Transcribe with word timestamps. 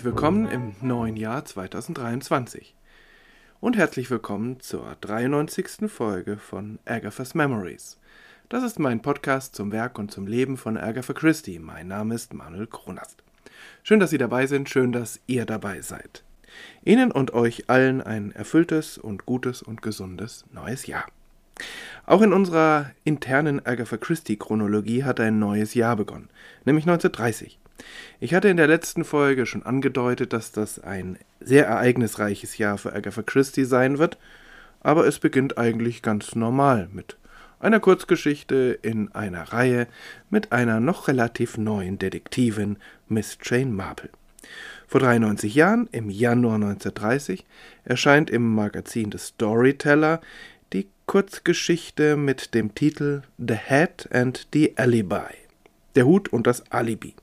herzlich 0.00 0.14
willkommen 0.14 0.48
im 0.48 0.72
neuen 0.80 1.14
Jahr 1.14 1.44
2023. 1.44 2.74
Und 3.60 3.76
herzlich 3.76 4.10
willkommen 4.10 4.58
zur 4.58 4.96
93. 4.98 5.90
Folge 5.90 6.38
von 6.38 6.78
Agatha's 6.86 7.34
Memories. 7.34 7.98
Das 8.48 8.64
ist 8.64 8.78
mein 8.78 9.02
Podcast 9.02 9.54
zum 9.54 9.72
Werk 9.72 9.98
und 9.98 10.10
zum 10.10 10.26
Leben 10.26 10.56
von 10.56 10.78
Agatha 10.78 11.12
Christie. 11.12 11.58
Mein 11.58 11.88
Name 11.88 12.14
ist 12.14 12.32
Manuel 12.32 12.66
Kronast. 12.66 13.22
Schön, 13.82 14.00
dass 14.00 14.08
Sie 14.08 14.16
dabei 14.16 14.46
sind, 14.46 14.70
schön, 14.70 14.90
dass 14.90 15.20
ihr 15.26 15.44
dabei 15.44 15.82
seid. 15.82 16.24
Ihnen 16.82 17.12
und 17.12 17.34
euch 17.34 17.68
allen 17.68 18.00
ein 18.00 18.32
erfülltes 18.32 18.96
und 18.96 19.26
gutes 19.26 19.60
und 19.60 19.82
gesundes 19.82 20.46
neues 20.50 20.86
Jahr. 20.86 21.04
Auch 22.06 22.22
in 22.22 22.32
unserer 22.32 22.92
internen 23.04 23.66
Agatha 23.66 23.98
Christie-Chronologie 23.98 25.04
hat 25.04 25.20
ein 25.20 25.38
neues 25.38 25.74
Jahr 25.74 25.96
begonnen, 25.96 26.30
nämlich 26.64 26.84
1930. 26.84 27.59
Ich 28.20 28.34
hatte 28.34 28.48
in 28.48 28.56
der 28.56 28.66
letzten 28.66 29.04
Folge 29.04 29.46
schon 29.46 29.62
angedeutet, 29.62 30.32
dass 30.32 30.52
das 30.52 30.78
ein 30.78 31.18
sehr 31.40 31.66
ereignisreiches 31.66 32.58
Jahr 32.58 32.78
für 32.78 32.92
Agatha 32.92 33.22
Christie 33.22 33.64
sein 33.64 33.98
wird, 33.98 34.18
aber 34.80 35.06
es 35.06 35.18
beginnt 35.18 35.58
eigentlich 35.58 36.02
ganz 36.02 36.34
normal 36.34 36.88
mit 36.92 37.16
einer 37.60 37.80
Kurzgeschichte 37.80 38.78
in 38.82 39.12
einer 39.12 39.52
Reihe 39.52 39.86
mit 40.30 40.50
einer 40.50 40.80
noch 40.80 41.08
relativ 41.08 41.58
neuen 41.58 41.98
Detektivin, 41.98 42.78
Miss 43.08 43.36
Jane 43.42 43.70
Marple. 43.70 44.08
Vor 44.88 45.00
93 45.00 45.54
Jahren, 45.54 45.88
im 45.92 46.10
Januar 46.10 46.56
1930, 46.56 47.44
erscheint 47.84 48.30
im 48.30 48.54
Magazin 48.54 49.12
The 49.12 49.18
Storyteller 49.18 50.20
die 50.72 50.88
Kurzgeschichte 51.06 52.16
mit 52.16 52.54
dem 52.54 52.74
Titel 52.74 53.22
The 53.38 53.56
Hat 53.56 54.08
and 54.10 54.48
the 54.52 54.76
Alibi. 54.76 55.36
Der 55.94 56.06
Hut 56.06 56.28
und 56.28 56.46
das 56.46 56.70
Alibi. 56.72 57.14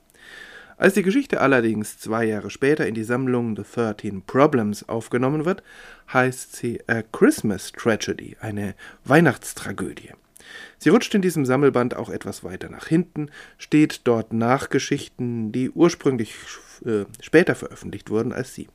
Als 0.78 0.94
die 0.94 1.02
Geschichte 1.02 1.40
allerdings 1.40 1.98
zwei 1.98 2.24
Jahre 2.24 2.50
später 2.50 2.86
in 2.86 2.94
die 2.94 3.02
Sammlung 3.02 3.56
The 3.56 3.64
Thirteen 3.64 4.22
Problems 4.22 4.88
aufgenommen 4.88 5.44
wird, 5.44 5.64
heißt 6.12 6.54
sie 6.54 6.80
A 6.86 7.02
Christmas 7.02 7.72
Tragedy, 7.72 8.36
eine 8.40 8.76
Weihnachtstragödie. 9.04 10.12
Sie 10.78 10.90
rutscht 10.90 11.12
in 11.16 11.20
diesem 11.20 11.44
Sammelband 11.44 11.96
auch 11.96 12.10
etwas 12.10 12.44
weiter 12.44 12.68
nach 12.70 12.86
hinten, 12.86 13.28
steht 13.58 14.02
dort 14.04 14.32
nach 14.32 14.70
Geschichten, 14.70 15.50
die 15.50 15.68
ursprünglich 15.68 16.36
äh, 16.84 17.06
später 17.20 17.56
veröffentlicht 17.56 18.08
wurden 18.08 18.32
als 18.32 18.54
sie 18.54 18.68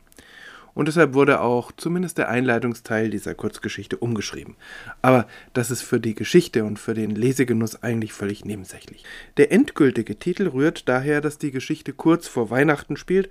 und 0.74 0.88
deshalb 0.88 1.14
wurde 1.14 1.42
auch 1.42 1.72
zumindest 1.72 2.18
der 2.18 2.30
Einleitungsteil 2.30 3.10
dieser 3.10 3.36
Kurzgeschichte 3.36 3.98
umgeschrieben. 3.98 4.56
Aber 5.02 5.28
das 5.54 5.72
ist 5.72 5.82
für 5.82 6.00
die 6.00 6.16
Geschichte 6.16 6.64
und 6.64 6.80
für 6.80 6.94
den 6.94 7.12
Lesegenuss 7.12 7.84
eigentlich 7.84 8.14
völlig 8.14 8.44
nebensächlich. 8.46 9.04
Der 9.38 9.52
endgültige 9.52 10.18
Titel 10.18 10.48
rührt 10.48 10.90
daher, 10.90 11.22
dass 11.22 11.38
die 11.38 11.52
Geschichte 11.52 11.94
kurz 11.94 12.28
vor 12.28 12.50
Weihnachten 12.50 12.98
spielt, 12.98 13.30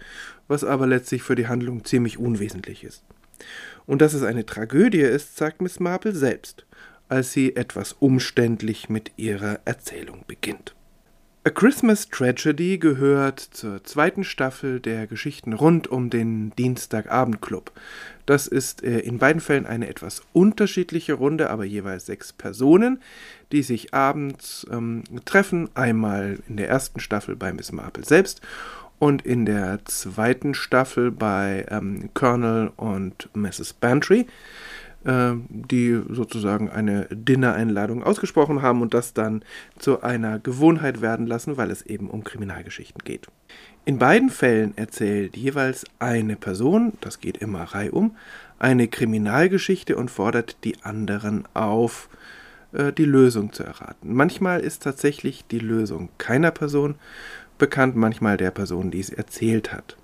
was 0.49 0.65
aber 0.65 0.87
letztlich 0.87 1.23
für 1.23 1.35
die 1.35 1.49
Handlung 1.49 1.85
ziemlich 1.85 2.19
unwesentlich 2.19 2.85
ist. 2.85 3.05
Und 3.87 4.03
dass 4.03 4.15
es 4.15 4.23
eine 4.23 4.47
Tragödie 4.47 5.01
ist, 5.01 5.37
sagt 5.37 5.61
Miss 5.61 5.81
Marple 5.81 6.15
selbst, 6.15 6.65
als 7.09 7.33
sie 7.33 7.57
etwas 7.57 7.93
umständlich 7.95 8.89
mit 8.89 9.13
ihrer 9.17 9.59
Erzählung 9.65 10.25
beginnt. 10.29 10.75
A 11.45 11.51
Christmas 11.51 12.09
Tragedy 12.09 12.79
gehört 12.79 13.41
zur 13.41 13.83
zweiten 13.83 14.23
Staffel 14.23 14.79
der 14.79 15.09
Geschichten 15.09 15.55
rund 15.55 15.89
um 15.89 16.09
den 16.09 16.53
Dienstagabendclub. 16.55 17.73
Das 18.27 18.47
ist 18.47 18.85
äh, 18.85 19.01
in 19.01 19.19
beiden 19.19 19.41
Fällen 19.41 19.67
eine 19.67 19.89
etwas 19.89 20.23
unterschiedliche 20.33 21.15
Runde, 21.15 21.51
aber 21.51 21.65
jeweils 21.65 22.07
sechs 22.07 22.33
Personen, 22.33 23.03
die 23.51 23.65
sich 23.65 23.93
abends 23.93 24.65
ähm, 24.71 25.03
treffen. 25.25 25.69
Einmal 25.75 26.39
in 26.49 26.59
der 26.59 26.69
ersten 26.69 27.01
Staffel 27.01 27.35
bei 27.35 27.53
Miss 27.53 27.73
Marple 27.73 28.05
selbst 28.05 28.41
und 29.01 29.27
in 29.27 29.45
der 29.45 29.85
zweiten 29.85 30.55
Staffel 30.55 31.11
bei 31.11 31.67
ähm, 31.71 32.11
Colonel 32.15 32.71
und 32.77 33.29
Mrs. 33.35 33.73
Bantry. 33.73 34.29
Äh, 35.05 35.33
die 35.49 36.01
sozusagen 36.11 36.71
eine 36.71 37.09
Dinner-Einladung 37.11 38.05
ausgesprochen 38.05 38.63
haben 38.63 38.83
und 38.83 38.95
das 38.95 39.15
dann 39.15 39.45
zu 39.77 40.03
einer 40.03 40.39
Gewohnheit 40.39 41.01
werden 41.01 41.27
lassen, 41.27 41.57
weil 41.57 41.73
es 41.73 41.83
eben 41.83 42.09
um 42.09 42.23
Kriminalgeschichten 42.23 43.03
geht. 43.03 43.27
In 43.85 43.99
beiden 43.99 44.31
Fällen 44.31 44.77
erzählt 44.77 45.37
jeweils 45.37 45.85
eine 45.99 46.37
Person, 46.37 46.93
das 47.01 47.19
geht 47.19 47.39
immer 47.39 47.65
reihum, 47.65 48.15
eine 48.61 48.87
Kriminalgeschichte 48.87 49.97
und 49.97 50.09
fordert 50.09 50.59
die 50.63 50.77
anderen 50.85 51.49
auf, 51.53 52.09
äh, 52.71 52.93
die 52.93 53.05
Lösung 53.05 53.53
zu 53.53 53.65
erraten. 53.65 54.15
Manchmal 54.15 54.61
ist 54.61 54.85
tatsächlich 54.85 55.45
die 55.51 55.59
Lösung 55.59 56.11
keiner 56.19 56.53
Person 56.53 56.95
bekannt, 57.59 57.97
manchmal 57.97 58.37
der 58.37 58.53
Person, 58.53 58.93
die 58.93 59.01
es 59.01 59.11
erzählt 59.11 59.73
hat. 59.73 59.97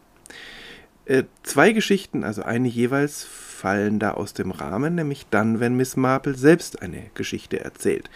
Äh, 1.09 1.25
zwei 1.43 1.73
Geschichten, 1.73 2.23
also 2.23 2.43
eine 2.43 2.69
jeweils, 2.69 3.25
fallen 3.25 3.99
da 3.99 4.13
aus 4.13 4.35
dem 4.35 4.51
Rahmen, 4.51 4.95
nämlich 4.95 5.27
dann, 5.31 5.59
wenn 5.59 5.75
Miss 5.75 5.97
Marple 5.97 6.35
selbst 6.35 6.83
eine 6.83 7.05
Geschichte 7.15 7.59
erzählt. 7.59 8.11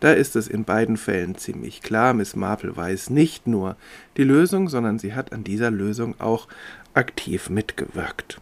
Da 0.00 0.12
ist 0.12 0.34
es 0.34 0.48
in 0.48 0.64
beiden 0.64 0.96
Fällen 0.96 1.36
ziemlich 1.36 1.82
klar, 1.82 2.14
Miss 2.14 2.34
Marple 2.34 2.76
weiß 2.76 3.10
nicht 3.10 3.46
nur 3.46 3.76
die 4.16 4.24
Lösung, 4.24 4.68
sondern 4.68 4.98
sie 4.98 5.14
hat 5.14 5.32
an 5.32 5.44
dieser 5.44 5.70
Lösung 5.70 6.20
auch 6.20 6.48
aktiv 6.94 7.48
mitgewirkt. 7.48 8.40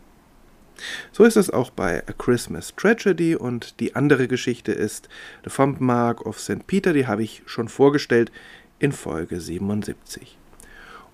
So 1.13 1.25
ist 1.25 1.37
es 1.37 1.51
auch 1.51 1.69
bei 1.69 2.03
A 2.09 2.13
Christmas 2.15 2.75
Tragedy 2.75 3.37
und 3.37 3.79
die 3.81 3.95
andere 3.97 4.29
Geschichte 4.29 4.73
ist 4.73 5.11
The 5.45 5.51
Fump 5.51 5.79
Mark 5.79 6.25
of 6.25 6.41
St. 6.41 6.67
Peter, 6.67 6.95
die 6.95 7.07
habe 7.07 7.23
ich 7.23 7.43
schon 7.45 7.69
vorgestellt 7.69 8.33
in 8.79 8.93
Folge 8.93 9.43
77. 9.43 10.39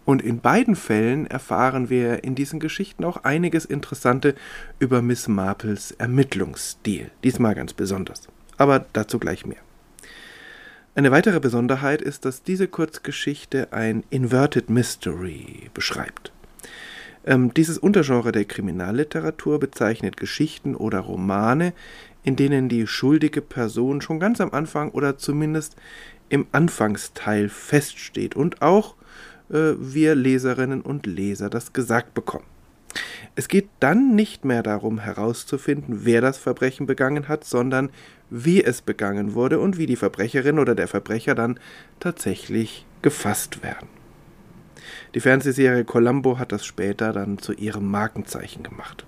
Und 0.06 0.22
in 0.22 0.40
beiden 0.40 0.76
Fällen 0.76 1.26
erfahren 1.26 1.90
wir 1.90 2.22
in 2.22 2.36
diesen 2.36 2.60
Geschichten 2.60 3.04
auch 3.04 3.24
einiges 3.24 3.64
Interessante 3.64 4.36
über 4.78 5.02
Miss 5.02 5.26
Marples 5.26 5.90
Ermittlungsstil, 5.90 7.10
diesmal 7.24 7.56
ganz 7.56 7.72
besonders. 7.72 8.28
Aber 8.56 8.86
dazu 8.92 9.18
gleich 9.18 9.44
mehr. 9.44 9.58
Eine 10.94 11.10
weitere 11.10 11.40
Besonderheit 11.40 12.00
ist, 12.00 12.24
dass 12.24 12.44
diese 12.44 12.68
Kurzgeschichte 12.68 13.72
ein 13.72 14.04
Inverted 14.08 14.70
Mystery 14.70 15.70
beschreibt. 15.74 16.32
Ähm, 17.26 17.52
dieses 17.52 17.76
Untergenre 17.76 18.30
der 18.30 18.44
Kriminalliteratur 18.44 19.58
bezeichnet 19.58 20.16
Geschichten 20.16 20.76
oder 20.76 21.00
Romane, 21.00 21.72
in 22.22 22.36
denen 22.36 22.68
die 22.68 22.86
schuldige 22.86 23.42
Person 23.42 24.00
schon 24.00 24.20
ganz 24.20 24.40
am 24.40 24.52
Anfang 24.52 24.90
oder 24.92 25.18
zumindest 25.18 25.74
im 26.28 26.46
Anfangsteil 26.52 27.48
feststeht 27.48 28.36
und 28.36 28.62
auch 28.62 28.94
äh, 29.50 29.74
wir 29.78 30.14
Leserinnen 30.14 30.80
und 30.80 31.06
Leser 31.06 31.50
das 31.50 31.72
gesagt 31.72 32.14
bekommen. 32.14 32.46
Es 33.34 33.48
geht 33.48 33.68
dann 33.80 34.14
nicht 34.14 34.44
mehr 34.44 34.62
darum 34.62 34.98
herauszufinden, 34.98 36.04
wer 36.04 36.20
das 36.20 36.38
Verbrechen 36.38 36.86
begangen 36.86 37.28
hat, 37.28 37.44
sondern 37.44 37.90
wie 38.30 38.64
es 38.64 38.80
begangen 38.80 39.34
wurde 39.34 39.60
und 39.60 39.76
wie 39.76 39.86
die 39.86 39.96
Verbrecherin 39.96 40.58
oder 40.58 40.74
der 40.74 40.88
Verbrecher 40.88 41.34
dann 41.34 41.60
tatsächlich 42.00 42.86
gefasst 43.02 43.62
werden. 43.62 43.88
Die 45.14 45.20
Fernsehserie 45.20 45.84
Columbo 45.84 46.38
hat 46.38 46.52
das 46.52 46.64
später 46.64 47.12
dann 47.12 47.38
zu 47.38 47.52
ihrem 47.52 47.90
Markenzeichen 47.90 48.62
gemacht. 48.62 49.06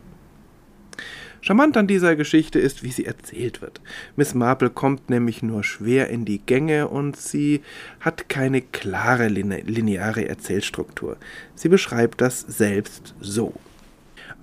Charmant 1.41 1.77
an 1.77 1.87
dieser 1.87 2.17
Geschichte 2.17 2.59
ist, 2.59 2.83
wie 2.83 2.91
sie 2.91 3.07
erzählt 3.07 3.63
wird. 3.63 3.81
Miss 4.17 4.35
Marple 4.35 4.71
kommt 4.71 5.09
nämlich 5.11 5.43
nur 5.43 5.65
schwer 5.65 6.09
in 6.09 6.25
die 6.25 6.39
Gänge 6.39 6.89
und 6.89 7.17
sie 7.17 7.63
hat 8.01 8.29
keine 8.29 8.61
klare 8.61 9.29
lineare 9.29 10.29
Erzählstruktur. 10.29 11.17
Sie 11.55 11.69
beschreibt 11.69 12.21
das 12.21 12.41
selbst 12.41 13.15
so. 13.21 13.55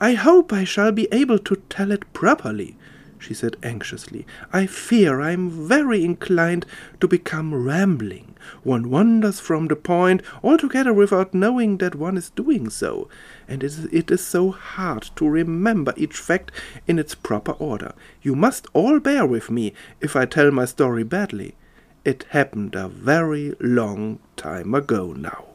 I 0.02 0.18
hope 0.18 0.54
I 0.56 0.66
shall 0.66 0.92
be 0.92 1.08
able 1.12 1.42
to 1.44 1.56
tell 1.70 1.92
it 1.92 2.12
properly 2.14 2.76
she 3.26 3.34
said 3.34 3.58
anxiously. 3.64 4.26
I 4.54 4.68
fear 4.68 5.20
I 5.20 5.32
am 5.32 5.50
very 5.50 6.06
inclined 6.06 6.66
to 7.02 7.08
become 7.08 7.56
rambling. 7.56 8.36
One 8.62 8.92
wanders 8.92 9.40
from 9.40 9.68
the 9.68 9.76
point 9.76 10.22
altogether 10.44 10.94
without 10.94 11.34
knowing 11.34 11.80
that 11.80 11.96
one 11.96 12.18
is 12.18 12.30
doing 12.30 12.70
so, 12.70 13.10
and 13.48 13.64
it 13.64 14.12
is 14.12 14.24
so 14.24 14.52
hard 14.52 15.10
to 15.16 15.28
remember 15.28 15.94
each 15.98 16.18
fact 16.18 16.52
in 16.86 17.00
its 17.00 17.16
proper 17.16 17.54
order. 17.54 17.94
You 18.22 18.36
must 18.36 18.68
all 18.74 19.00
bear 19.00 19.26
with 19.26 19.50
me 19.50 19.74
if 20.02 20.16
I 20.16 20.26
tell 20.26 20.52
my 20.52 20.66
story 20.66 21.04
badly. 21.04 21.56
It 22.04 22.28
happened 22.30 22.76
a 22.76 22.88
very 22.88 23.56
long 23.60 24.20
time 24.38 24.76
ago 24.76 25.14
now. 25.14 25.55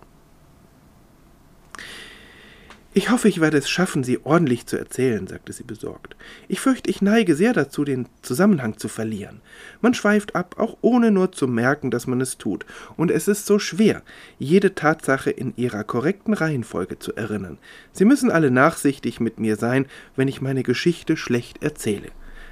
Ich 2.92 3.08
hoffe, 3.08 3.28
ich 3.28 3.40
werde 3.40 3.56
es 3.56 3.70
schaffen, 3.70 4.02
sie 4.02 4.18
ordentlich 4.24 4.66
zu 4.66 4.76
erzählen, 4.76 5.28
sagte 5.28 5.52
sie 5.52 5.62
besorgt. 5.62 6.16
Ich 6.48 6.58
fürchte, 6.58 6.90
ich 6.90 7.00
neige 7.00 7.36
sehr 7.36 7.52
dazu, 7.52 7.84
den 7.84 8.08
Zusammenhang 8.22 8.78
zu 8.78 8.88
verlieren. 8.88 9.42
Man 9.80 9.94
schweift 9.94 10.34
ab, 10.34 10.56
auch 10.58 10.76
ohne 10.80 11.12
nur 11.12 11.30
zu 11.30 11.46
merken, 11.46 11.92
dass 11.92 12.08
man 12.08 12.20
es 12.20 12.36
tut, 12.36 12.66
und 12.96 13.12
es 13.12 13.28
ist 13.28 13.46
so 13.46 13.60
schwer, 13.60 14.02
jede 14.40 14.74
Tatsache 14.74 15.30
in 15.30 15.54
ihrer 15.56 15.84
korrekten 15.84 16.34
Reihenfolge 16.34 16.98
zu 16.98 17.14
erinnern. 17.14 17.58
Sie 17.92 18.04
müssen 18.04 18.28
alle 18.28 18.50
nachsichtig 18.50 19.20
mit 19.20 19.38
mir 19.38 19.54
sein, 19.54 19.86
wenn 20.16 20.26
ich 20.26 20.40
meine 20.40 20.64
Geschichte 20.64 21.16
schlecht 21.16 21.62
erzähle. 21.62 22.08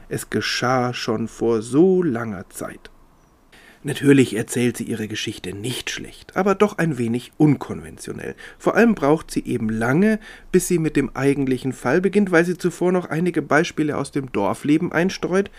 Es 0.08 0.30
geschah 0.30 0.94
schon 0.94 1.26
vor 1.26 1.62
so 1.62 2.00
langer 2.00 2.48
Zeit. 2.48 2.90
Natürlich 3.84 4.34
erzählt 4.34 4.76
sie 4.76 4.84
ihre 4.84 5.06
Geschichte 5.06 5.52
nicht 5.52 5.90
schlecht, 5.90 6.36
aber 6.36 6.56
doch 6.56 6.78
ein 6.78 6.98
wenig 6.98 7.32
unkonventionell. 7.36 8.34
Vor 8.58 8.74
allem 8.74 8.94
braucht 8.96 9.30
sie 9.30 9.44
eben 9.44 9.68
lange, 9.68 10.18
bis 10.50 10.66
sie 10.66 10.78
mit 10.78 10.96
dem 10.96 11.14
eigentlichen 11.14 11.72
Fall 11.72 12.00
beginnt, 12.00 12.32
weil 12.32 12.44
sie 12.44 12.58
zuvor 12.58 12.90
noch 12.90 13.06
einige 13.06 13.40
Beispiele 13.40 13.96
aus 13.96 14.10
dem 14.10 14.32
Dorfleben 14.32 14.90
einstreut, 14.90 15.50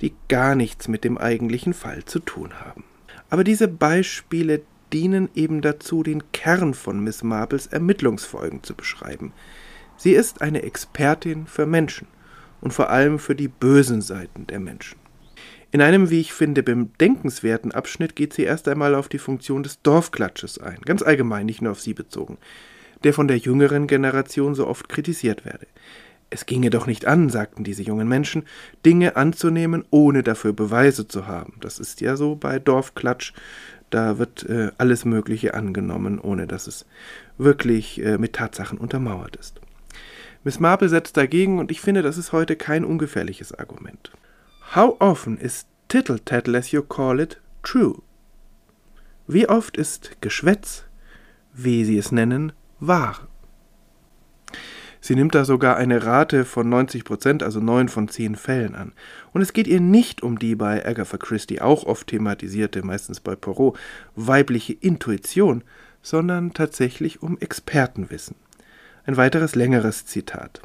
die 0.00 0.14
gar 0.28 0.56
nichts 0.56 0.88
mit 0.88 1.04
dem 1.04 1.16
eigentlichen 1.16 1.72
Fall 1.72 2.04
zu 2.04 2.18
tun 2.18 2.54
haben. 2.60 2.82
Aber 3.28 3.44
diese 3.44 3.68
Beispiele 3.68 4.62
dienen 4.92 5.28
eben 5.36 5.62
dazu, 5.62 6.02
den 6.02 6.32
Kern 6.32 6.74
von 6.74 6.98
Miss 6.98 7.22
Marples 7.22 7.68
Ermittlungsfolgen 7.68 8.64
zu 8.64 8.74
beschreiben. 8.74 9.32
Sie 9.96 10.12
ist 10.12 10.42
eine 10.42 10.62
Expertin 10.62 11.46
für 11.46 11.66
Menschen 11.66 12.08
und 12.60 12.72
vor 12.72 12.90
allem 12.90 13.20
für 13.20 13.36
die 13.36 13.48
bösen 13.48 14.02
Seiten 14.02 14.48
der 14.48 14.58
Menschen. 14.58 14.98
In 15.72 15.80
einem, 15.80 16.10
wie 16.10 16.20
ich 16.20 16.32
finde, 16.32 16.62
bedenkenswerten 16.64 17.70
Abschnitt 17.70 18.16
geht 18.16 18.32
sie 18.32 18.42
erst 18.42 18.66
einmal 18.66 18.94
auf 18.94 19.08
die 19.08 19.18
Funktion 19.18 19.62
des 19.62 19.82
Dorfklatsches 19.82 20.58
ein, 20.58 20.80
ganz 20.84 21.02
allgemein, 21.02 21.46
nicht 21.46 21.62
nur 21.62 21.72
auf 21.72 21.80
sie 21.80 21.94
bezogen, 21.94 22.38
der 23.04 23.14
von 23.14 23.28
der 23.28 23.36
jüngeren 23.38 23.86
Generation 23.86 24.56
so 24.56 24.66
oft 24.66 24.88
kritisiert 24.88 25.44
werde. 25.44 25.66
Es 26.28 26.46
ginge 26.46 26.70
doch 26.70 26.86
nicht 26.86 27.06
an, 27.06 27.28
sagten 27.28 27.64
diese 27.64 27.82
jungen 27.82 28.08
Menschen, 28.08 28.44
Dinge 28.84 29.16
anzunehmen, 29.16 29.84
ohne 29.90 30.22
dafür 30.22 30.52
Beweise 30.52 31.06
zu 31.06 31.26
haben. 31.26 31.54
Das 31.60 31.78
ist 31.78 32.00
ja 32.00 32.16
so 32.16 32.34
bei 32.36 32.58
Dorfklatsch, 32.58 33.32
da 33.90 34.18
wird 34.18 34.48
äh, 34.48 34.70
alles 34.78 35.04
Mögliche 35.04 35.54
angenommen, 35.54 36.20
ohne 36.20 36.46
dass 36.46 36.66
es 36.66 36.86
wirklich 37.38 38.00
äh, 38.00 38.18
mit 38.18 38.32
Tatsachen 38.34 38.78
untermauert 38.78 39.36
ist. 39.36 39.60
Miss 40.42 40.60
Marple 40.60 40.88
setzt 40.88 41.16
dagegen, 41.16 41.58
und 41.58 41.70
ich 41.70 41.80
finde, 41.80 42.02
das 42.02 42.16
ist 42.16 42.32
heute 42.32 42.56
kein 42.56 42.84
ungefährliches 42.84 43.52
Argument. 43.52 44.12
How 44.76 44.96
often 45.00 45.36
is 45.36 45.66
tittle-tattle, 45.88 46.54
as 46.54 46.70
you 46.70 46.82
call 46.82 47.18
it, 47.18 47.40
true? 47.64 48.02
Wie 49.26 49.48
oft 49.48 49.76
ist 49.76 50.12
Geschwätz, 50.20 50.84
wie 51.52 51.84
Sie 51.84 51.98
es 51.98 52.12
nennen, 52.12 52.52
wahr? 52.78 53.26
Sie 55.00 55.16
nimmt 55.16 55.34
da 55.34 55.44
sogar 55.44 55.76
eine 55.76 56.06
Rate 56.06 56.44
von 56.44 56.68
90 56.68 57.02
Prozent, 57.02 57.42
also 57.42 57.58
neun 57.58 57.88
von 57.88 58.06
zehn 58.06 58.36
Fällen 58.36 58.76
an. 58.76 58.92
Und 59.32 59.40
es 59.40 59.52
geht 59.52 59.66
ihr 59.66 59.80
nicht 59.80 60.22
um 60.22 60.38
die 60.38 60.54
bei 60.54 60.86
Agatha 60.86 61.16
Christie 61.16 61.60
auch 61.60 61.82
oft 61.82 62.06
thematisierte, 62.06 62.84
meistens 62.84 63.18
bei 63.18 63.34
Poirot, 63.34 63.76
weibliche 64.14 64.74
Intuition, 64.74 65.64
sondern 66.00 66.52
tatsächlich 66.52 67.22
um 67.22 67.38
Expertenwissen. 67.38 68.36
Ein 69.04 69.16
weiteres 69.16 69.56
längeres 69.56 70.06
Zitat. 70.06 70.62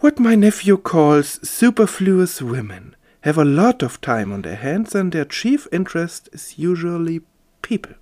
What 0.00 0.18
my 0.18 0.34
nephew 0.34 0.76
calls 0.76 1.40
superfluous 1.48 2.42
women 2.42 2.94
have 3.22 3.38
a 3.38 3.44
lot 3.44 3.82
of 3.82 4.00
time 4.00 4.32
on 4.32 4.42
their 4.42 4.56
hands, 4.56 4.94
and 4.94 5.12
their 5.12 5.24
chief 5.24 5.66
interest 5.72 6.28
is 6.32 6.58
usually 6.58 7.22
people. 7.62 7.94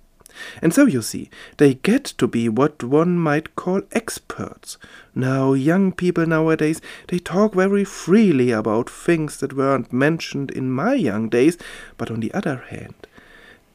And 0.61 0.73
so 0.73 0.85
you 0.85 1.01
see, 1.01 1.29
they 1.57 1.75
get 1.75 2.03
to 2.05 2.27
be 2.27 2.49
what 2.49 2.83
one 2.83 3.17
might 3.17 3.55
call 3.55 3.83
experts. 3.91 4.77
Now, 5.15 5.53
young 5.53 5.91
people 5.91 6.25
nowadays, 6.25 6.81
they 7.07 7.19
talk 7.19 7.53
very 7.53 7.85
freely 7.85 8.51
about 8.51 8.89
things 8.89 9.37
that 9.37 9.55
weren't 9.55 9.93
mentioned 9.93 10.51
in 10.51 10.71
my 10.71 10.95
young 10.95 11.29
days, 11.29 11.57
but 11.97 12.09
on 12.11 12.19
the 12.19 12.33
other 12.33 12.65
hand, 12.69 12.95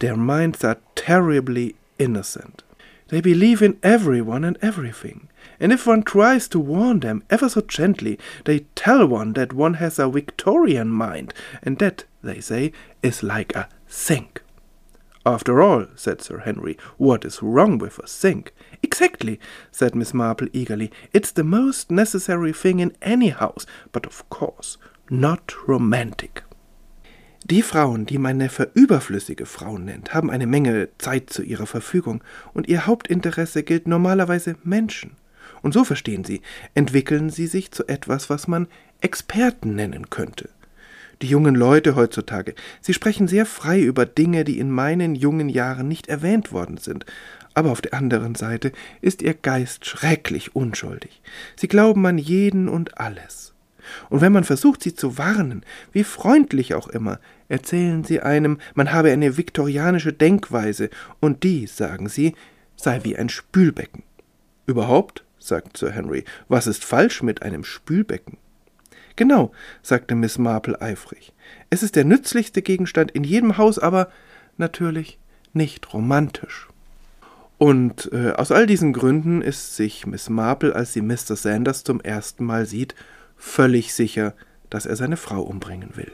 their 0.00 0.16
minds 0.16 0.64
are 0.64 0.78
terribly 0.94 1.76
innocent. 1.98 2.62
They 3.08 3.20
believe 3.20 3.62
in 3.62 3.78
everyone 3.82 4.44
and 4.44 4.58
everything 4.62 5.28
and 5.60 5.72
if 5.72 5.86
one 5.86 6.02
tries 6.02 6.48
to 6.48 6.60
warn 6.60 7.00
them 7.00 7.24
ever 7.30 7.48
so 7.48 7.60
gently, 7.60 8.18
they 8.44 8.60
tell 8.74 9.06
one 9.06 9.32
that 9.32 9.52
one 9.52 9.74
has 9.74 9.98
a 9.98 10.08
Victorian 10.08 10.88
mind, 10.88 11.34
and 11.62 11.78
that, 11.78 12.04
they 12.22 12.40
say, 12.40 12.72
is 13.02 13.22
like 13.22 13.54
a 13.56 13.68
sink. 13.86 14.42
After 15.26 15.60
all, 15.60 15.86
said 15.94 16.22
Sir 16.22 16.38
Henry, 16.38 16.78
what 16.96 17.24
is 17.24 17.42
wrong 17.42 17.78
with 17.78 17.98
a 17.98 18.06
sink? 18.06 18.54
Exactly, 18.82 19.38
said 19.70 19.94
Miss 19.94 20.14
Marple 20.14 20.48
eagerly. 20.52 20.90
It's 21.12 21.32
the 21.32 21.44
most 21.44 21.90
necessary 21.90 22.52
thing 22.52 22.80
in 22.80 22.96
any 23.02 23.28
house, 23.30 23.66
but 23.92 24.06
of 24.06 24.28
course 24.30 24.78
not 25.10 25.52
romantic. 25.66 26.42
Die 27.50 27.62
Frauen, 27.62 28.04
die 28.04 28.18
mein 28.18 28.36
Neffe 28.36 28.70
überflüssige 28.74 29.46
Frauen 29.46 29.86
nennt, 29.86 30.12
haben 30.12 30.30
eine 30.30 30.46
Menge 30.46 30.90
Zeit 30.98 31.30
zu 31.30 31.42
ihrer 31.42 31.66
Verfügung, 31.66 32.22
und 32.52 32.68
ihr 32.68 32.84
Hauptinteresse 32.84 33.62
gilt 33.62 33.88
normalerweise 33.88 34.56
Menschen. 34.64 35.12
Und 35.62 35.72
so 35.72 35.82
verstehen 35.82 36.24
Sie, 36.24 36.42
entwickeln 36.74 37.30
sie 37.30 37.46
sich 37.46 37.70
zu 37.70 37.88
etwas, 37.88 38.28
was 38.28 38.48
man 38.48 38.66
Experten 39.00 39.74
nennen 39.74 40.10
könnte. 40.10 40.50
Die 41.22 41.26
jungen 41.26 41.54
Leute 41.54 41.96
heutzutage, 41.96 42.54
sie 42.82 42.92
sprechen 42.92 43.26
sehr 43.26 43.46
frei 43.46 43.80
über 43.80 44.04
Dinge, 44.04 44.44
die 44.44 44.58
in 44.58 44.70
meinen 44.70 45.14
jungen 45.14 45.48
Jahren 45.48 45.88
nicht 45.88 46.06
erwähnt 46.06 46.52
worden 46.52 46.76
sind, 46.76 47.06
aber 47.54 47.72
auf 47.72 47.80
der 47.80 47.94
anderen 47.94 48.34
Seite 48.34 48.72
ist 49.00 49.22
ihr 49.22 49.34
Geist 49.34 49.86
schrecklich 49.86 50.54
unschuldig. 50.54 51.22
Sie 51.56 51.66
glauben 51.66 52.04
an 52.06 52.18
jeden 52.18 52.68
und 52.68 53.00
alles. 53.00 53.54
Und 54.10 54.20
wenn 54.20 54.32
man 54.32 54.44
versucht, 54.44 54.82
sie 54.82 54.94
zu 54.94 55.18
warnen, 55.18 55.64
wie 55.92 56.04
freundlich 56.04 56.74
auch 56.74 56.88
immer, 56.88 57.18
erzählen 57.48 58.04
sie 58.04 58.20
einem, 58.20 58.58
man 58.74 58.92
habe 58.92 59.10
eine 59.10 59.36
viktorianische 59.36 60.12
Denkweise, 60.12 60.90
und 61.20 61.42
die, 61.42 61.66
sagen 61.66 62.08
sie, 62.08 62.34
sei 62.76 63.00
wie 63.04 63.16
ein 63.16 63.28
Spülbecken. 63.28 64.02
Überhaupt 64.66 65.24
sagt 65.38 65.76
Sir 65.76 65.90
Henry. 65.90 66.24
Was 66.48 66.66
ist 66.66 66.84
falsch 66.84 67.22
mit 67.22 67.42
einem 67.42 67.64
Spülbecken? 67.64 68.36
Genau, 69.16 69.50
sagte 69.82 70.14
Miss 70.14 70.38
Marple 70.38 70.80
eifrig. 70.80 71.32
Es 71.70 71.82
ist 71.82 71.96
der 71.96 72.04
nützlichste 72.04 72.62
Gegenstand 72.62 73.10
in 73.10 73.24
jedem 73.24 73.56
Haus, 73.56 73.78
aber 73.78 74.10
natürlich 74.56 75.18
nicht 75.52 75.92
romantisch. 75.92 76.68
Und 77.56 78.10
äh, 78.12 78.30
aus 78.32 78.52
all 78.52 78.66
diesen 78.66 78.92
Gründen 78.92 79.42
ist 79.42 79.74
sich 79.74 80.06
Miss 80.06 80.28
Marple, 80.28 80.74
als 80.74 80.92
sie 80.92 81.02
Mr. 81.02 81.34
Sanders 81.34 81.82
zum 81.82 82.00
ersten 82.00 82.44
Mal 82.44 82.66
sieht, 82.66 82.94
völlig 83.36 83.92
sicher, 83.92 84.34
dass 84.70 84.86
er 84.86 84.94
seine 84.94 85.16
Frau 85.16 85.42
umbringen 85.42 85.96
will. 85.96 86.12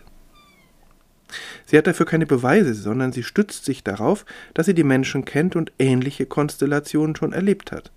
Sie 1.66 1.78
hat 1.78 1.86
dafür 1.86 2.06
keine 2.06 2.26
Beweise, 2.26 2.74
sondern 2.74 3.12
sie 3.12 3.22
stützt 3.22 3.64
sich 3.64 3.82
darauf, 3.82 4.26
dass 4.52 4.66
sie 4.66 4.74
die 4.74 4.84
Menschen 4.84 5.24
kennt 5.24 5.56
und 5.56 5.72
ähnliche 5.78 6.26
Konstellationen 6.26 7.16
schon 7.16 7.32
erlebt 7.32 7.72
hat. 7.72 7.90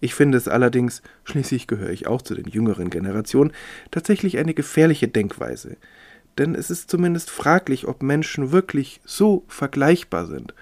Ich 0.00 0.14
finde 0.14 0.38
es 0.38 0.48
allerdings, 0.48 1.02
schließlich 1.24 1.66
gehöre 1.66 1.90
ich 1.90 2.06
auch 2.06 2.22
zu 2.22 2.34
den 2.34 2.46
jüngeren 2.46 2.90
Generationen, 2.90 3.52
tatsächlich 3.90 4.38
eine 4.38 4.54
gefährliche 4.54 5.08
Denkweise. 5.08 5.76
Denn 6.38 6.54
es 6.54 6.70
ist 6.70 6.90
zumindest 6.90 7.30
fraglich, 7.30 7.88
ob 7.88 8.02
Menschen 8.02 8.52
wirklich 8.52 9.00
so 9.04 9.44
vergleichbar 9.48 10.26
sind 10.26 10.54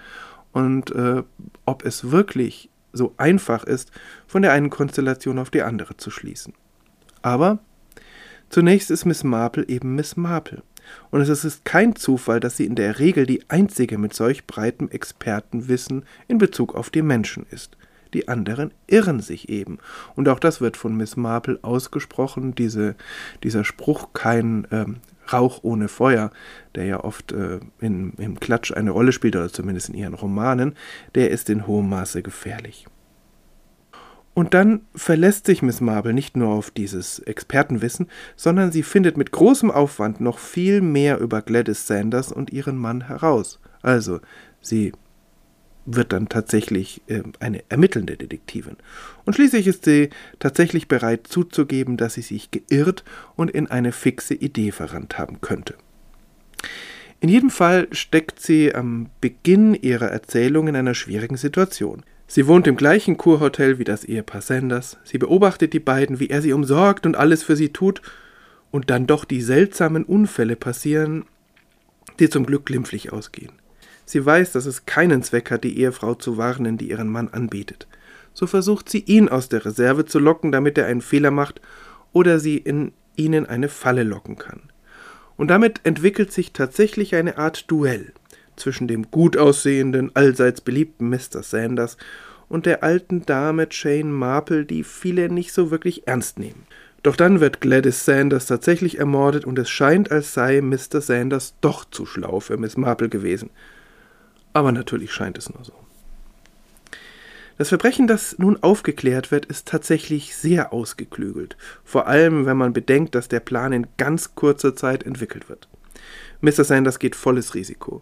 und 0.53 0.91
äh, 0.95 1.23
ob 1.65 1.85
es 1.85 2.11
wirklich 2.11 2.69
so 2.93 3.13
einfach 3.17 3.65
ist, 3.65 3.91
von 4.25 4.41
der 4.41 4.53
einen 4.53 4.69
Konstellation 4.69 5.37
auf 5.37 5.49
die 5.49 5.63
andere 5.63 5.97
zu 5.97 6.11
schließen. 6.11 6.53
Aber 7.21 7.59
zunächst 8.49 8.89
ist 8.89 9.03
Miss 9.03 9.25
Marple 9.25 9.67
eben 9.67 9.95
Miss 9.95 10.15
Marple. 10.15 10.63
Und 11.11 11.21
es 11.21 11.45
ist 11.45 11.65
kein 11.65 11.95
Zufall, 11.95 12.39
dass 12.39 12.57
sie 12.57 12.65
in 12.65 12.75
der 12.75 12.99
Regel 12.99 13.25
die 13.25 13.43
einzige 13.49 13.97
mit 13.97 14.13
solch 14.13 14.45
breitem 14.45 14.89
Expertenwissen 14.89 16.03
in 16.27 16.37
Bezug 16.37 16.75
auf 16.75 16.89
die 16.89 17.01
Menschen 17.01 17.45
ist 17.49 17.77
die 18.15 18.29
anderen 18.29 18.71
irren 18.87 19.19
sich 19.19 19.49
eben. 19.49 19.77
Und 20.15 20.29
auch 20.29 20.39
das 20.39 20.61
wird 20.61 20.77
von 20.77 20.95
Miss 20.95 21.17
Marple 21.17 21.59
ausgesprochen, 21.61 22.55
diese, 22.55 22.95
dieser 23.43 23.63
Spruch, 23.65 24.13
kein 24.13 24.65
ähm, 24.71 24.97
Rauch 25.31 25.59
ohne 25.63 25.87
Feuer, 25.87 26.31
der 26.75 26.85
ja 26.85 27.03
oft 27.03 27.31
äh, 27.31 27.59
in, 27.79 28.13
im 28.17 28.39
Klatsch 28.39 28.71
eine 28.71 28.91
Rolle 28.91 29.11
spielt, 29.11 29.35
oder 29.35 29.51
zumindest 29.51 29.89
in 29.89 29.95
ihren 29.95 30.13
Romanen, 30.13 30.75
der 31.13 31.29
ist 31.31 31.49
in 31.49 31.67
hohem 31.67 31.89
Maße 31.89 32.23
gefährlich. 32.23 32.87
Und 34.35 34.53
dann 34.53 34.81
verlässt 34.93 35.45
sich 35.45 35.61
Miss 35.61 35.79
Marple 35.79 36.13
nicht 36.13 36.35
nur 36.35 36.49
auf 36.49 36.69
dieses 36.69 37.19
Expertenwissen, 37.19 38.07
sondern 38.35 38.69
sie 38.71 38.83
findet 38.83 39.15
mit 39.15 39.31
großem 39.31 39.71
Aufwand 39.71 40.19
noch 40.19 40.39
viel 40.39 40.81
mehr 40.81 41.19
über 41.19 41.41
Gladys 41.41 41.87
Sanders 41.87 42.33
und 42.33 42.51
ihren 42.51 42.77
Mann 42.77 43.07
heraus. 43.07 43.61
Also, 43.81 44.19
sie 44.59 44.91
wird 45.85 46.11
dann 46.11 46.27
tatsächlich 46.27 47.01
äh, 47.07 47.23
eine 47.39 47.63
ermittelnde 47.69 48.17
Detektivin. 48.17 48.75
Und 49.23 49.35
schließlich 49.35 49.67
ist 49.67 49.85
sie 49.85 50.09
tatsächlich 50.39 50.89
bereit 50.89 51.27
zuzugeben, 51.27 51.95
dass 51.95 52.15
sie 52.15 52.21
sich 52.21 52.51
geirrt 52.51 53.05
und 53.37 53.51
in 53.51 53.67
eine 53.67 53.93
fixe 53.93 54.33
Idee 54.33 54.73
verrannt 54.73 55.17
haben 55.17 55.39
könnte. 55.39 55.75
In 57.21 57.29
jedem 57.29 57.51
Fall 57.51 57.87
steckt 57.91 58.41
sie 58.41 58.75
am 58.75 59.09
Beginn 59.21 59.75
ihrer 59.75 60.09
Erzählung 60.09 60.67
in 60.67 60.75
einer 60.75 60.93
schwierigen 60.93 61.37
Situation. 61.37 62.03
Sie 62.27 62.47
wohnt 62.47 62.67
im 62.67 62.75
gleichen 62.75 63.17
Kurhotel 63.17 63.77
wie 63.77 63.83
das 63.83 64.03
Ehepaar 64.03 64.41
Sanders, 64.41 64.97
sie 65.03 65.17
beobachtet 65.17 65.73
die 65.73 65.79
beiden, 65.79 66.19
wie 66.19 66.29
er 66.29 66.41
sie 66.41 66.53
umsorgt 66.53 67.05
und 67.05 67.15
alles 67.15 67.43
für 67.43 67.55
sie 67.55 67.69
tut, 67.69 68.01
und 68.71 68.89
dann 68.89 69.07
doch 69.07 69.25
die 69.25 69.41
seltsamen 69.41 70.03
Unfälle 70.03 70.55
passieren, 70.55 71.25
die 72.19 72.29
zum 72.29 72.45
Glück 72.45 72.65
glimpflich 72.65 73.13
ausgehen. 73.13 73.53
Sie 74.05 74.25
weiß, 74.25 74.51
dass 74.51 74.65
es 74.65 74.85
keinen 74.85 75.23
Zweck 75.23 75.49
hat, 75.49 75.63
die 75.63 75.79
Ehefrau 75.79 76.15
zu 76.15 76.37
warnen, 76.37 76.77
die 76.77 76.89
ihren 76.89 77.07
Mann 77.07 77.29
anbetet. 77.29 77.87
So 78.33 78.47
versucht 78.47 78.89
sie 78.89 78.99
ihn 78.99 79.29
aus 79.29 79.49
der 79.49 79.65
Reserve 79.65 80.05
zu 80.05 80.19
locken, 80.19 80.51
damit 80.51 80.77
er 80.77 80.87
einen 80.87 81.01
Fehler 81.01 81.31
macht 81.31 81.61
oder 82.11 82.39
sie 82.39 82.57
in 82.57 82.91
ihnen 83.15 83.45
eine 83.45 83.69
Falle 83.69 84.03
locken 84.03 84.35
kann. 84.35 84.61
Und 85.37 85.49
damit 85.49 85.81
entwickelt 85.83 86.31
sich 86.31 86.53
tatsächlich 86.53 87.15
eine 87.15 87.37
Art 87.37 87.69
Duell. 87.71 88.13
Zwischen 88.55 88.87
dem 88.87 89.11
gut 89.11 89.37
aussehenden, 89.37 90.11
allseits 90.13 90.61
beliebten 90.61 91.09
Mr. 91.09 91.43
Sanders 91.43 91.97
und 92.47 92.65
der 92.65 92.83
alten 92.83 93.25
Dame 93.25 93.67
Jane 93.69 94.11
Marple, 94.11 94.65
die 94.65 94.83
viele 94.83 95.29
nicht 95.29 95.53
so 95.53 95.71
wirklich 95.71 96.07
ernst 96.07 96.39
nehmen. 96.39 96.65
Doch 97.03 97.15
dann 97.15 97.39
wird 97.39 97.61
Gladys 97.61 98.03
Sanders 98.03 98.47
tatsächlich 98.47 98.97
ermordet 98.97 99.45
und 99.45 99.59
es 99.59 99.69
scheint, 99.69 100.11
als 100.11 100.33
sei 100.33 100.61
Mr. 100.61 101.01
Sanders 101.01 101.53
doch 101.61 101.85
zu 101.85 102.05
schlau 102.05 102.39
für 102.39 102.57
Miss 102.57 102.77
Marple 102.77 103.09
gewesen. 103.09 103.51
Aber 104.53 104.71
natürlich 104.71 105.11
scheint 105.11 105.37
es 105.37 105.53
nur 105.53 105.63
so. 105.63 105.73
Das 107.57 107.69
Verbrechen, 107.69 108.07
das 108.07 108.37
nun 108.37 108.61
aufgeklärt 108.61 109.31
wird, 109.31 109.45
ist 109.45 109.67
tatsächlich 109.67 110.35
sehr 110.35 110.73
ausgeklügelt, 110.73 111.55
vor 111.83 112.07
allem 112.07 112.45
wenn 112.45 112.57
man 112.57 112.73
bedenkt, 112.73 113.15
dass 113.15 113.29
der 113.29 113.39
Plan 113.39 113.71
in 113.71 113.87
ganz 113.97 114.35
kurzer 114.35 114.75
Zeit 114.75 115.03
entwickelt 115.03 115.47
wird. 115.47 115.69
Mr. 116.41 116.63
Sanders 116.63 116.99
geht 116.99 117.15
volles 117.15 117.55
Risiko. 117.55 118.01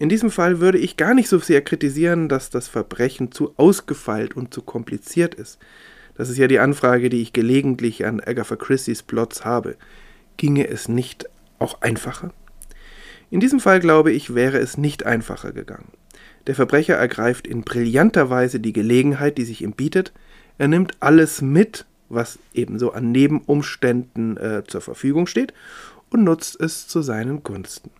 In 0.00 0.08
diesem 0.08 0.30
Fall 0.30 0.60
würde 0.60 0.78
ich 0.78 0.96
gar 0.96 1.12
nicht 1.12 1.28
so 1.28 1.38
sehr 1.40 1.60
kritisieren, 1.60 2.30
dass 2.30 2.48
das 2.48 2.68
Verbrechen 2.68 3.32
zu 3.32 3.52
ausgefeilt 3.58 4.34
und 4.34 4.54
zu 4.54 4.62
kompliziert 4.62 5.34
ist. 5.34 5.58
Das 6.14 6.30
ist 6.30 6.38
ja 6.38 6.48
die 6.48 6.58
Anfrage, 6.58 7.10
die 7.10 7.20
ich 7.20 7.34
gelegentlich 7.34 8.06
an 8.06 8.18
Agatha 8.18 8.56
Christie's 8.56 9.02
Plots 9.02 9.44
habe. 9.44 9.76
Ginge 10.38 10.66
es 10.66 10.88
nicht 10.88 11.26
auch 11.58 11.82
einfacher? 11.82 12.32
In 13.28 13.40
diesem 13.40 13.60
Fall 13.60 13.78
glaube 13.78 14.10
ich, 14.10 14.34
wäre 14.34 14.56
es 14.56 14.78
nicht 14.78 15.04
einfacher 15.04 15.52
gegangen. 15.52 15.92
Der 16.46 16.54
Verbrecher 16.54 16.94
ergreift 16.94 17.46
in 17.46 17.60
brillanter 17.60 18.30
Weise 18.30 18.58
die 18.58 18.72
Gelegenheit, 18.72 19.36
die 19.36 19.44
sich 19.44 19.60
ihm 19.60 19.72
bietet. 19.72 20.14
Er 20.56 20.68
nimmt 20.68 20.96
alles 21.00 21.42
mit, 21.42 21.84
was 22.08 22.38
ebenso 22.54 22.92
an 22.92 23.12
Nebenumständen 23.12 24.38
äh, 24.38 24.62
zur 24.66 24.80
Verfügung 24.80 25.26
steht, 25.26 25.52
und 26.08 26.24
nutzt 26.24 26.58
es 26.58 26.88
zu 26.88 27.02
seinen 27.02 27.42
Gunsten. 27.42 27.90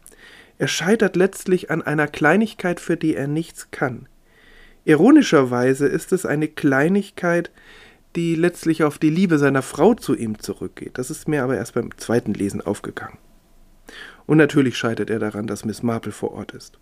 Er 0.60 0.68
scheitert 0.68 1.16
letztlich 1.16 1.70
an 1.70 1.80
einer 1.80 2.06
Kleinigkeit, 2.06 2.80
für 2.80 2.98
die 2.98 3.16
er 3.16 3.26
nichts 3.26 3.70
kann. 3.70 4.06
Ironischerweise 4.84 5.86
ist 5.86 6.12
es 6.12 6.26
eine 6.26 6.48
Kleinigkeit, 6.48 7.50
die 8.14 8.34
letztlich 8.34 8.84
auf 8.84 8.98
die 8.98 9.08
Liebe 9.08 9.38
seiner 9.38 9.62
Frau 9.62 9.94
zu 9.94 10.14
ihm 10.14 10.38
zurückgeht. 10.38 10.98
Das 10.98 11.08
ist 11.08 11.28
mir 11.28 11.44
aber 11.44 11.56
erst 11.56 11.72
beim 11.72 11.96
zweiten 11.96 12.34
Lesen 12.34 12.60
aufgegangen. 12.60 13.16
Und 14.26 14.36
natürlich 14.36 14.76
scheitert 14.76 15.08
er 15.08 15.18
daran, 15.18 15.46
dass 15.46 15.64
Miss 15.64 15.82
Marple 15.82 16.12
vor 16.12 16.32
Ort 16.32 16.52
ist. 16.52 16.78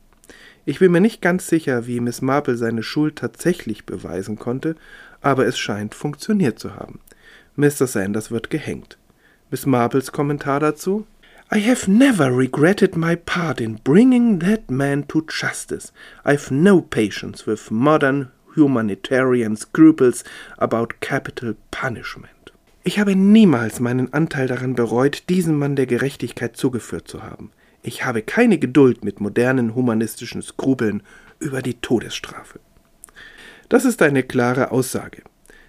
Ich 0.64 0.80
bin 0.80 0.90
mir 0.90 1.00
nicht 1.00 1.22
ganz 1.22 1.46
sicher, 1.46 1.86
wie 1.86 2.00
Miss 2.00 2.20
Marple 2.20 2.56
seine 2.56 2.82
Schuld 2.82 3.14
tatsächlich 3.14 3.86
beweisen 3.86 4.40
konnte, 4.40 4.74
aber 5.20 5.46
es 5.46 5.56
scheint 5.56 5.94
funktioniert 5.94 6.58
zu 6.58 6.74
haben. 6.74 6.98
Mr. 7.54 7.86
Sanders 7.86 8.32
wird 8.32 8.50
gehängt. 8.50 8.98
Miss 9.52 9.66
Marples 9.66 10.10
Kommentar 10.10 10.58
dazu? 10.58 11.06
I 11.50 11.60
have 11.60 11.88
never 11.88 12.30
regretted 12.30 12.94
my 12.94 13.16
part 13.16 13.58
in 13.58 13.76
bringing 13.82 14.40
that 14.40 14.70
man 14.70 15.04
to 15.04 15.22
justice. 15.22 15.92
I've 16.22 16.50
no 16.50 16.82
patience 16.82 17.46
with 17.46 17.70
modern 17.70 18.30
humanitarian 18.54 19.56
scruples 19.56 20.24
about 20.58 21.00
capital 21.00 21.54
punishment. 21.70 22.52
Ich 22.84 22.98
habe 22.98 23.16
niemals 23.16 23.80
meinen 23.80 24.12
Anteil 24.12 24.46
daran 24.46 24.74
bereut, 24.74 25.22
diesen 25.30 25.58
Mann 25.58 25.74
der 25.74 25.86
Gerechtigkeit 25.86 26.54
zugeführt 26.54 27.08
zu 27.08 27.22
haben. 27.22 27.50
Ich 27.82 28.04
habe 28.04 28.20
keine 28.20 28.58
Geduld 28.58 29.02
mit 29.02 29.18
modernen 29.18 29.74
humanistischen 29.74 30.42
Skrupeln 30.42 31.02
über 31.38 31.62
die 31.62 31.80
Todesstrafe. 31.80 32.60
Das 33.70 33.86
ist 33.86 34.02
eine 34.02 34.22
klare 34.22 34.70
Aussage. 34.70 35.22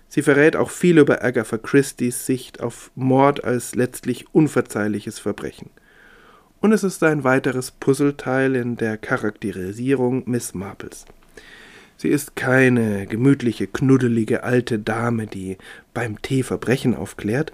Sie 0.09 0.23
verrät 0.23 0.55
auch 0.55 0.71
viel 0.71 0.97
über 0.97 1.23
Agatha 1.23 1.57
Christie's 1.57 2.25
Sicht 2.25 2.61
auf 2.61 2.91
Mord 2.95 3.43
als 3.43 3.75
letztlich 3.75 4.25
unverzeihliches 4.33 5.19
Verbrechen. 5.19 5.69
Und 6.61 6.73
es 6.73 6.83
ist 6.83 7.03
ein 7.03 7.23
weiteres 7.23 7.71
Puzzleteil 7.71 8.55
in 8.55 8.75
der 8.75 8.97
Charakterisierung 8.97 10.23
Miss 10.25 10.55
Marples. 10.55 11.05
Sie 11.95 12.09
ist 12.09 12.35
keine 12.35 13.05
gemütliche, 13.05 13.67
knuddelige 13.67 14.43
alte 14.43 14.79
Dame, 14.79 15.27
die 15.27 15.57
beim 15.93 16.21
Tee 16.21 16.43
Verbrechen 16.43 16.95
aufklärt. 16.95 17.53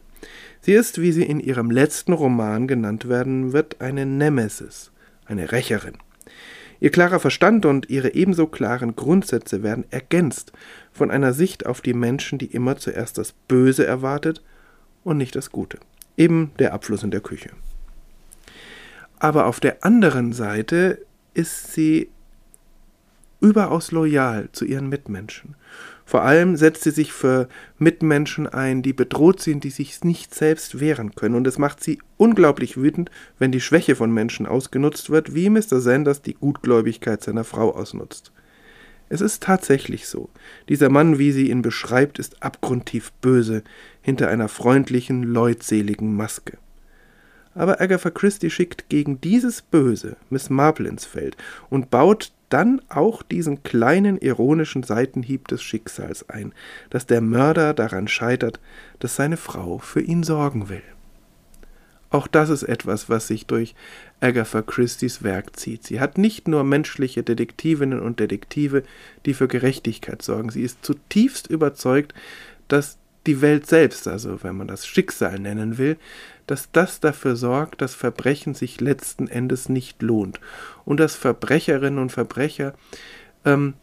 Sie 0.62 0.74
ist, 0.74 1.01
wie 1.01 1.12
sie 1.12 1.24
in 1.24 1.39
ihrem 1.39 1.69
letzten 1.69 2.13
Roman 2.13 2.67
genannt 2.67 3.09
werden 3.09 3.53
wird, 3.53 3.81
eine 3.81 4.05
Nemesis, 4.05 4.91
eine 5.25 5.51
Rächerin. 5.51 5.97
Ihr 6.79 6.91
klarer 6.91 7.19
Verstand 7.19 7.65
und 7.65 7.89
ihre 7.89 8.13
ebenso 8.13 8.47
klaren 8.47 8.95
Grundsätze 8.95 9.63
werden 9.63 9.85
ergänzt 9.91 10.51
von 10.95 11.11
einer 11.11 11.33
Sicht 11.33 11.65
auf 11.65 11.81
die 11.81 11.93
Menschen, 11.93 12.39
die 12.39 12.45
immer 12.45 12.77
zuerst 12.77 13.17
das 13.17 13.33
Böse 13.33 13.85
erwartet 13.85 14.41
und 15.03 15.17
nicht 15.17 15.35
das 15.35 15.51
Gute. 15.51 15.77
Eben 16.17 16.51
der 16.57 16.73
Abfluss 16.73 17.03
in 17.03 17.11
der 17.11 17.19
Küche. 17.19 17.49
Aber 19.19 19.47
auf 19.47 19.59
der 19.59 19.83
anderen 19.83 20.33
Seite 20.33 20.99
ist 21.33 21.73
sie 21.73 22.09
überaus 23.41 23.91
loyal 23.91 24.49
zu 24.53 24.65
ihren 24.65 24.87
Mitmenschen. 24.87 25.55
Vor 26.05 26.21
allem 26.21 26.55
setzt 26.55 26.83
sie 26.83 26.91
sich 26.91 27.11
für 27.11 27.49
Mitmenschen 27.77 28.47
ein, 28.47 28.81
die 28.81 28.93
bedroht 28.93 29.41
sind, 29.41 29.63
die 29.63 29.71
sich 29.71 30.03
nicht 30.03 30.33
selbst 30.33 30.79
wehren 30.79 31.15
können. 31.15 31.35
Und 31.35 31.47
es 31.47 31.57
macht 31.57 31.83
sie 31.83 31.99
unglaublich 32.17 32.77
wütend, 32.77 33.09
wenn 33.39 33.51
die 33.51 33.61
Schwäche 33.61 33.95
von 33.95 34.11
Menschen 34.11 34.45
ausgenutzt 34.45 35.09
wird, 35.09 35.33
wie 35.33 35.49
Mr. 35.49 35.81
Sanders 35.81 36.21
die 36.21 36.35
Gutgläubigkeit 36.35 37.23
seiner 37.23 37.43
Frau 37.43 37.71
ausnutzt. 37.75 38.31
Es 39.15 39.22
ist 39.22 39.43
tatsächlich 39.43 40.10
so. 40.10 40.27
Dieser 40.67 40.89
Mann, 40.89 41.17
wie 41.17 41.31
sie 41.31 41.50
ihn 41.50 41.62
beschreibt, 41.62 42.19
ist 42.19 42.43
abgrundtief 42.43 43.13
böse, 43.22 43.63
hinter 44.01 44.27
einer 44.27 44.50
freundlichen, 44.50 45.24
leutseligen 45.24 46.17
Maske. 46.17 46.57
Aber 47.53 47.79
Agatha 47.79 48.10
Christie 48.10 48.50
schickt 48.50 48.89
gegen 48.89 49.22
dieses 49.22 49.62
Böse 49.62 50.17
Miss 50.29 50.50
Marple 50.50 50.89
ins 50.89 51.05
Feld 51.05 51.38
und 51.69 51.89
baut 51.89 52.34
dann 52.50 52.81
auch 52.89 53.24
diesen 53.24 53.63
kleinen 53.63 54.17
ironischen 54.17 54.84
Seitenhieb 54.84 55.48
des 55.48 55.63
Schicksals 55.63 56.29
ein, 56.29 56.51
dass 56.89 57.05
der 57.05 57.22
Mörder 57.22 57.74
daran 57.74 58.10
scheitert, 58.10 58.60
dass 59.00 59.15
seine 59.15 59.38
Frau 59.38 59.77
für 59.77 60.01
ihn 60.01 60.24
sorgen 60.24 60.67
will. 60.67 60.84
Auch 62.15 62.27
das 62.27 62.50
ist 62.50 62.63
etwas, 62.63 63.10
was 63.10 63.27
sich 63.27 63.45
durch 63.45 63.75
Agatha 64.22 64.62
Christie's 64.62 65.22
Werk 65.22 65.60
zieht. 65.60 65.84
Sie 65.84 66.00
hat 66.00 66.17
nicht 66.17 66.48
nur 66.48 66.63
menschliche 66.63 67.24
Detektivinnen 67.24 68.00
und 68.00 68.22
Detektive, 68.22 68.84
die 69.25 69.34
für 69.34 69.50
Gerechtigkeit 69.50 70.22
sorgen. 70.22 70.50
Sie 70.50 70.62
ist 70.62 70.86
zutiefst 70.86 71.48
überzeugt, 71.48 72.13
dass 72.69 72.98
die 73.27 73.41
Welt 73.41 73.67
selbst, 73.67 74.07
also 74.07 74.41
wenn 74.43 74.55
man 74.55 74.69
das 74.69 74.88
Schicksal 74.88 75.39
nennen 75.39 75.77
will, 75.77 75.98
dass 76.48 76.72
das 76.72 77.01
dafür 77.01 77.36
sorgt, 77.36 77.81
dass 77.81 77.93
Verbrechen 77.93 78.53
sich 78.53 78.79
letzten 78.79 79.27
Endes 79.27 79.67
nicht 79.67 80.01
lohnt 80.01 80.39
und 80.86 81.01
dass 81.01 81.15
Verbrecherinnen 81.15 82.00
und 82.00 82.13
Verbrecher 82.13 82.75
ähm, 83.43 83.74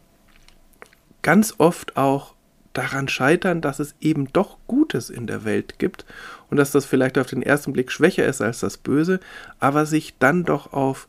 ganz 1.21 1.53
oft 1.59 1.97
auch 1.97 2.33
daran 2.73 3.07
scheitern, 3.07 3.61
dass 3.61 3.79
es 3.79 3.95
eben 4.01 4.31
doch 4.33 4.57
Gutes 4.67 5.09
in 5.09 5.27
der 5.27 5.45
Welt 5.45 5.79
gibt 5.79 6.05
und 6.49 6.57
dass 6.57 6.71
das 6.71 6.85
vielleicht 6.85 7.17
auf 7.17 7.27
den 7.27 7.43
ersten 7.43 7.73
Blick 7.73 7.91
schwächer 7.91 8.25
ist 8.25 8.41
als 8.41 8.59
das 8.59 8.77
Böse, 8.77 9.19
aber 9.59 9.85
sich 9.85 10.15
dann 10.19 10.43
doch 10.43 10.73
auf 10.73 11.07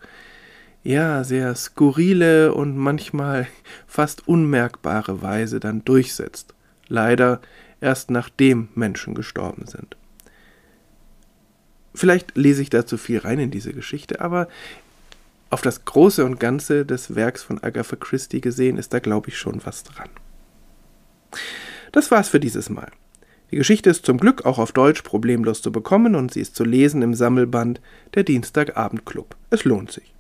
ja 0.83 1.25
sehr 1.25 1.55
skurrile 1.55 2.55
und 2.55 2.77
manchmal 2.77 3.49
fast 3.87 4.29
unmerkbare 4.29 5.23
Weise 5.23 5.59
dann 5.59 5.85
durchsetzt. 5.85 6.55
Leider 6.89 7.41
erst 7.81 8.11
nachdem 8.11 8.69
Menschen 8.75 9.15
gestorben 9.15 9.67
sind. 9.67 9.97
Vielleicht 11.95 12.37
lese 12.37 12.61
ich 12.63 12.71
da 12.71 12.87
zu 12.87 12.99
viel 12.99 13.19
rein 13.19 13.39
in 13.39 13.51
diese 13.51 13.73
Geschichte, 13.73 14.21
aber 14.21 14.49
auf 15.51 15.63
das 15.63 15.85
Große 15.85 16.25
und 16.25 16.41
Ganze 16.41 16.85
des 16.85 17.15
Werks 17.15 17.43
von 17.43 17.63
Agatha 17.63 17.97
Christie 17.97 18.41
gesehen 18.41 18.77
ist 18.77 18.93
da, 18.93 18.99
glaube 18.99 19.29
ich, 19.29 19.39
schon 19.39 19.65
was 19.65 19.85
dran. 19.85 20.09
Das 21.93 22.11
war's 22.11 22.29
für 22.29 22.41
dieses 22.41 22.71
Mal. 22.71 22.91
Die 23.51 23.57
Geschichte 23.57 23.91
ist 23.91 24.05
zum 24.05 24.19
Glück 24.19 24.45
auch 24.47 24.59
auf 24.59 24.73
Deutsch 24.73 25.03
problemlos 25.03 25.63
zu 25.63 25.71
bekommen 25.71 26.15
und 26.15 26.33
sie 26.33 26.41
ist 26.41 26.57
zu 26.57 26.65
lesen 26.65 27.03
im 27.03 27.15
Sammelband 27.15 27.81
Der 28.15 28.25
Dienstagabendclub. 28.25 29.37
Es 29.51 29.65
lohnt 29.65 29.93
sich. 29.93 30.13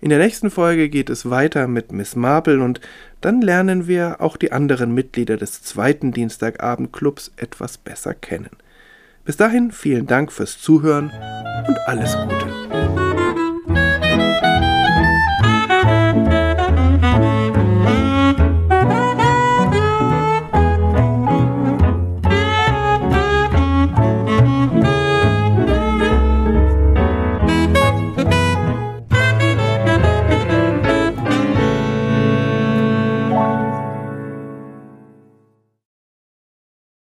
In 0.00 0.10
der 0.10 0.18
nächsten 0.18 0.50
Folge 0.50 0.88
geht 0.88 1.10
es 1.10 1.28
weiter 1.28 1.66
mit 1.66 1.92
Miss 1.92 2.14
Marple 2.14 2.60
und 2.60 2.80
dann 3.20 3.42
lernen 3.42 3.88
wir 3.88 4.20
auch 4.20 4.36
die 4.36 4.52
anderen 4.52 4.94
Mitglieder 4.94 5.36
des 5.36 5.62
zweiten 5.62 6.12
Dienstagabendclubs 6.12 7.32
etwas 7.36 7.78
besser 7.78 8.14
kennen. 8.14 8.50
Bis 9.24 9.36
dahin 9.36 9.72
vielen 9.72 10.06
Dank 10.06 10.32
fürs 10.32 10.60
Zuhören 10.60 11.12
und 11.66 11.78
alles 11.86 12.16
Gute. 12.16 12.57